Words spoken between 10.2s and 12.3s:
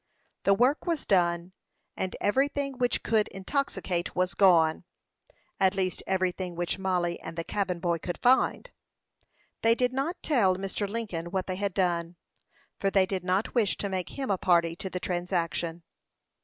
tell Mr. Lincoln what they had done,